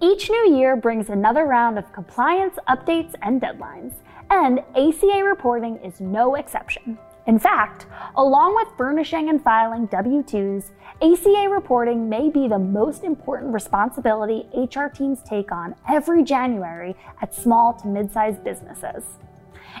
[0.00, 3.94] Each new year brings another round of compliance updates and deadlines,
[4.30, 6.96] and ACA reporting is no exception.
[7.26, 10.70] In fact, along with furnishing and filing W 2s,
[11.02, 17.34] ACA reporting may be the most important responsibility HR teams take on every January at
[17.34, 19.02] small to mid sized businesses.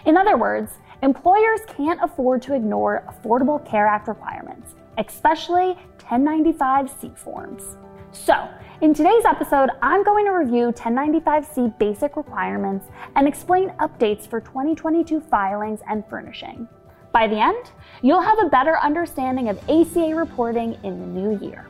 [0.04, 7.76] In other words, employers can't afford to ignore Affordable Care Act requirements, especially 1095C forms.
[8.12, 8.48] So,
[8.80, 12.86] in today's episode, I'm going to review 1095C basic requirements
[13.16, 16.66] and explain updates for 2022 filings and furnishing.
[17.12, 21.66] By the end, you'll have a better understanding of ACA reporting in the new year.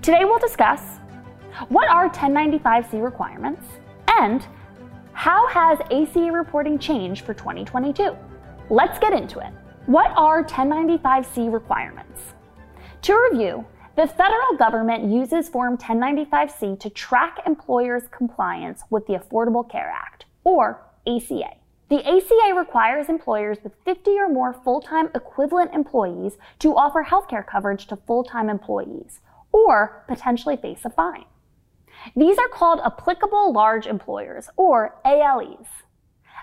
[0.00, 0.98] Today, we'll discuss
[1.68, 3.66] what are 1095C requirements
[4.08, 4.46] and
[5.12, 8.16] how has ACA reporting changed for 2022?
[8.70, 9.52] Let's get into it.
[9.86, 12.20] What are 1095C requirements?
[13.02, 19.68] To review, the federal government uses Form 1095C to track employers' compliance with the Affordable
[19.68, 21.56] Care Act, or ACA.
[21.90, 27.46] The ACA requires employers with 50 or more full time equivalent employees to offer healthcare
[27.46, 29.20] coverage to full time employees,
[29.52, 31.26] or potentially face a fine.
[32.16, 35.66] These are called applicable large employers, or ALEs.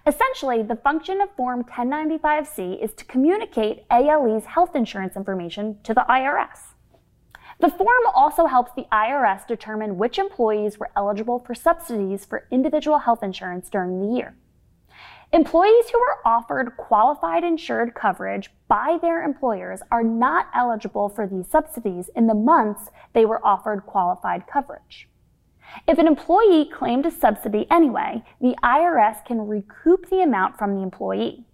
[0.05, 6.05] Essentially, the function of Form 1095C is to communicate ALE's health insurance information to the
[6.07, 6.59] IRS.
[7.59, 12.99] The form also helps the IRS determine which employees were eligible for subsidies for individual
[12.99, 14.35] health insurance during the year.
[15.31, 21.47] Employees who were offered qualified insured coverage by their employers are not eligible for these
[21.47, 25.09] subsidies in the months they were offered qualified coverage.
[25.85, 30.81] If an employee claimed a subsidy anyway, the IRS can recoup the amount from the
[30.81, 31.45] employee.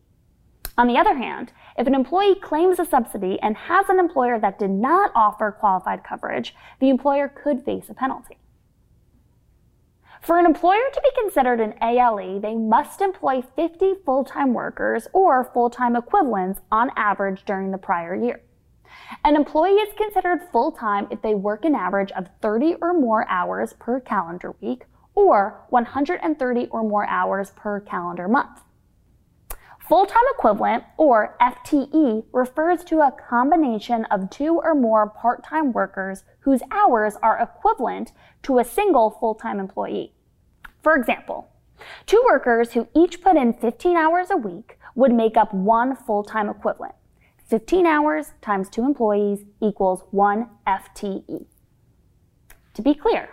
[0.77, 4.59] On the other hand, if an employee claims a subsidy and has an employer that
[4.59, 8.37] did not offer qualified coverage, the employer could face a penalty.
[10.21, 15.51] For an employer to be considered an ALE, they must employ 50 full-time workers or
[15.53, 18.41] full-time equivalents on average during the prior year.
[19.23, 23.73] An employee is considered full-time if they work an average of 30 or more hours
[23.73, 28.61] per calendar week or 130 or more hours per calendar month.
[29.88, 36.63] Full-time equivalent, or FTE, refers to a combination of two or more part-time workers whose
[36.72, 40.16] hours are equivalent to a single full-time employee.
[40.81, 41.50] For example,
[42.07, 46.50] two workers who each put in 15 hours a week would make up one full-time
[46.50, 46.95] equivalent.
[47.47, 51.45] 15 hours times two employees equals one FTE.
[52.74, 53.29] To be clear,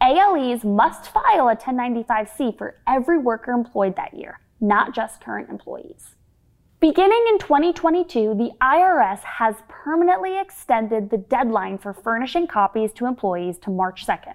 [0.00, 6.14] ALEs must file a 1095C for every worker employed that year, not just current employees.
[6.80, 13.58] Beginning in 2022, the IRS has permanently extended the deadline for furnishing copies to employees
[13.58, 14.34] to March 2nd.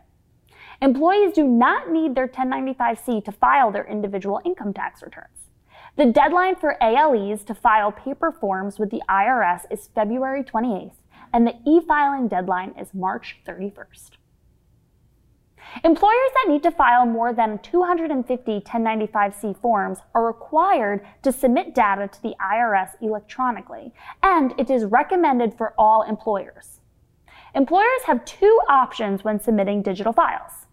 [0.81, 5.49] Employees do not need their 1095C to file their individual income tax returns.
[5.95, 10.97] The deadline for ALEs to file paper forms with the IRS is February 28th,
[11.33, 14.16] and the e-filing deadline is March 31st.
[15.83, 22.07] Employers that need to file more than 250 1095C forms are required to submit data
[22.07, 26.79] to the IRS electronically, and it is recommended for all employers.
[27.53, 30.67] Employers have two options when submitting digital files.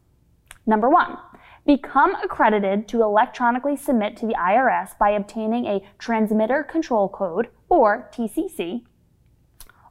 [0.66, 1.19] Number one,
[1.66, 8.10] become accredited to electronically submit to the IRS by obtaining a Transmitter Control Code, or
[8.12, 8.84] TCC.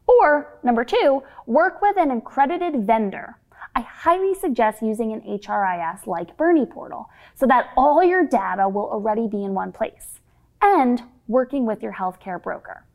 [0.05, 3.39] Or, number two, work with an accredited vendor
[3.75, 8.89] I highly suggest using an HRIS like Bernie Portal so that all your data will
[8.89, 10.19] already be in one place
[10.61, 12.85] and working with your healthcare broker.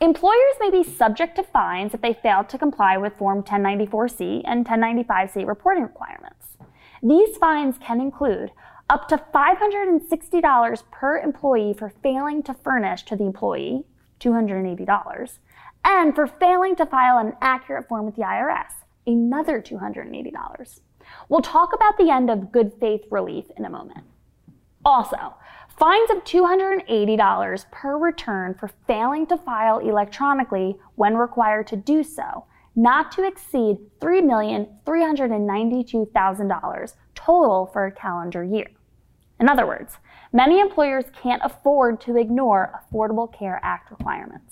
[0.00, 4.66] Employers may be subject to fines if they fail to comply with Form 1094C and
[4.66, 6.58] 1095C reporting requirements.
[7.02, 8.52] These fines can include
[8.88, 13.84] up to $560 per employee for failing to furnish to the employee,
[14.20, 15.38] $280,
[15.84, 18.72] and for failing to file an accurate form with the IRS,
[19.06, 20.80] another $280.
[21.28, 24.04] We'll talk about the end of good faith relief in a moment.
[24.84, 25.34] Also,
[25.78, 32.46] fines of $280 per return for failing to file electronically when required to do so,
[32.74, 38.66] not to exceed $3,392,000 total for a calendar year.
[39.38, 39.98] In other words,
[40.32, 44.45] many employers can't afford to ignore Affordable Care Act requirements.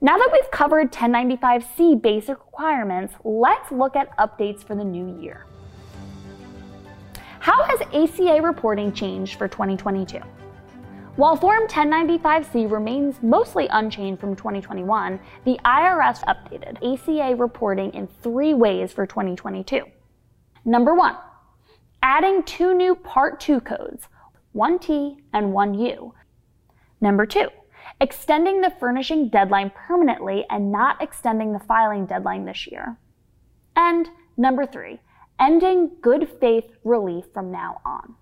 [0.00, 5.46] Now that we've covered 1095C basic requirements, let's look at updates for the new year.
[7.40, 10.18] How has ACA reporting changed for 2022?
[11.16, 18.54] While Form 1095C remains mostly unchanged from 2021, the IRS updated ACA reporting in three
[18.54, 19.84] ways for 2022.
[20.64, 21.16] Number one,
[22.02, 24.08] adding two new Part 2 codes,
[24.54, 26.12] 1T and 1U.
[27.00, 27.48] Number two,
[28.02, 32.98] extending the furnishing deadline permanently and not extending the filing deadline this year.
[33.76, 34.98] And number three,
[35.38, 38.16] ending good faith relief from now on.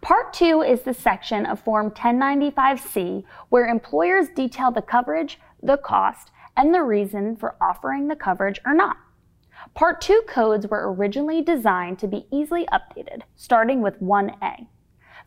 [0.00, 6.30] Part 2 is the section of Form 1095C where employers detail the coverage, the cost,
[6.56, 8.96] and the reason for offering the coverage or not.
[9.74, 14.68] Part 2 codes were originally designed to be easily updated, starting with 1A.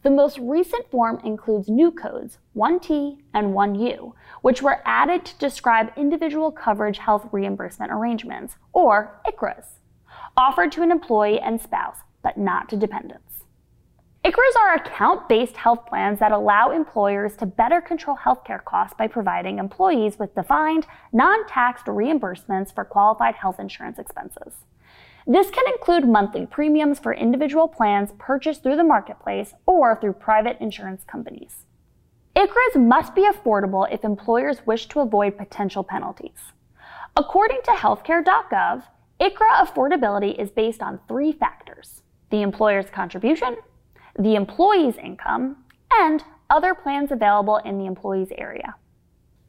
[0.04, 5.92] The most recent form includes new codes, 1T and 1U, which were added to describe
[5.98, 9.66] individual coverage health reimbursement arrangements, or ICHRAs,
[10.36, 13.28] offered to an employee and spouse, but not to dependents.
[14.24, 19.08] ICHRAs are account based health plans that allow employers to better control healthcare costs by
[19.08, 24.54] providing employees with defined, non taxed reimbursements for qualified health insurance expenses.
[25.30, 30.56] This can include monthly premiums for individual plans purchased through the marketplace or through private
[30.62, 31.66] insurance companies.
[32.34, 36.54] ICHRAs must be affordable if employers wish to avoid potential penalties.
[37.18, 38.84] According to healthcare.gov,
[39.20, 43.58] ICHRA affordability is based on three factors the employer's contribution,
[44.18, 45.58] the employee's income,
[45.92, 48.76] and other plans available in the employee's area.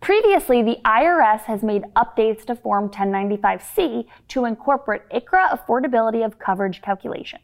[0.01, 6.81] Previously, the IRS has made updates to Form 1095C to incorporate ICHRA affordability of coverage
[6.81, 7.43] calculations.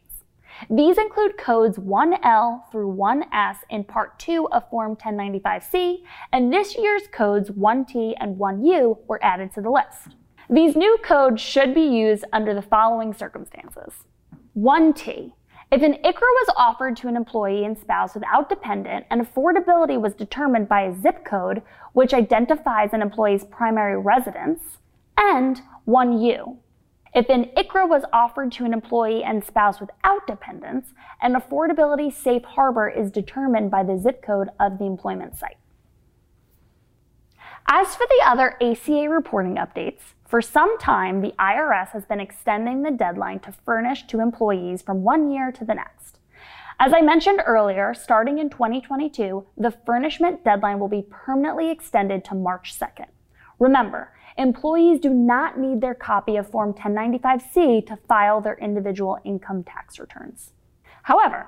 [0.69, 5.97] These include codes 1L through 1S in Part 2 of Form 1095C,
[6.31, 10.15] and this year's codes 1T and 1U were added to the list.
[10.49, 13.93] These new codes should be used under the following circumstances.
[14.57, 15.33] 1T
[15.71, 20.13] if an ICHRA was offered to an employee and spouse without dependent and affordability was
[20.13, 21.61] determined by a zip code,
[21.93, 24.61] which identifies an employee's primary residence,
[25.17, 26.57] and 1U.
[27.15, 30.89] If an ICHRA was offered to an employee and spouse without dependents,
[31.21, 35.57] an affordability safe harbor is determined by the zip code of the employment site.
[37.67, 40.01] As for the other ACA reporting updates,
[40.35, 45.01] for some time, the IRS has been extending the deadline to furnish to employees from
[45.01, 46.19] one year to the next.
[46.77, 52.35] As I mentioned earlier, starting in 2022, the furnishment deadline will be permanently extended to
[52.35, 53.05] March 2nd.
[53.59, 59.63] Remember, employees do not need their copy of Form 1095C to file their individual income
[59.63, 60.51] tax returns.
[61.03, 61.47] However,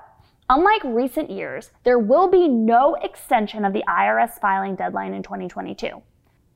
[0.49, 6.01] unlike recent years, there will be no extension of the IRS filing deadline in 2022.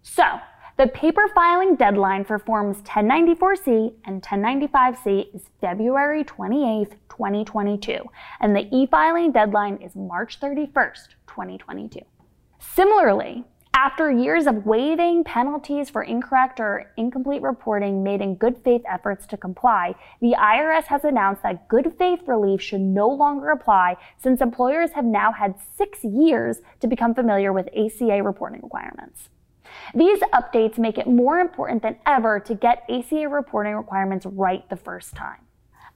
[0.02, 0.40] So,
[0.78, 8.00] the paper filing deadline for Forms 1094C and 1095C is February 28, 2022,
[8.40, 12.00] and the e-filing deadline is March 31st, 2022.
[12.60, 18.82] Similarly, after years of waiving penalties for incorrect or incomplete reporting made in good faith
[18.90, 23.98] efforts to comply, the IRS has announced that good faith relief should no longer apply
[24.18, 29.30] since employers have now had six years to become familiar with ACA reporting requirements.
[29.94, 34.76] These updates make it more important than ever to get ACA reporting requirements right the
[34.76, 35.40] first time.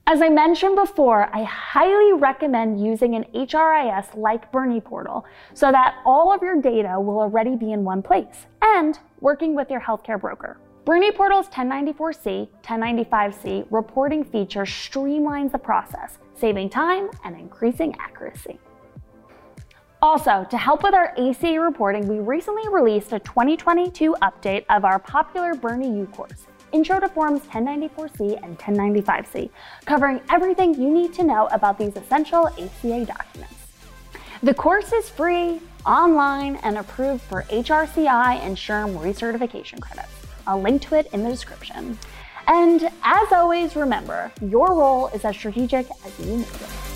[0.08, 5.96] As I mentioned before, I highly recommend using an HRIS like Bernie Portal so that
[6.06, 10.20] all of your data will already be in one place and working with your healthcare
[10.20, 10.58] broker.
[10.84, 18.60] Bernie Portal's 1094C, 1095C reporting feature streamlines the process, saving time and increasing accuracy.
[20.06, 25.00] Also, to help with our ACA reporting, we recently released a 2022 update of our
[25.00, 29.50] popular Bernie U course, Intro to Forms 1094C and 1095C,
[29.84, 33.54] covering everything you need to know about these essential ACA documents.
[34.44, 40.14] The course is free, online, and approved for HRCI and SHRM recertification credits.
[40.46, 41.98] I'll link to it in the description.
[42.46, 46.95] And as always, remember, your role is as strategic as you make it.